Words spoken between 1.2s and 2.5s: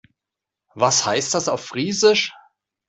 das auf Friesisch?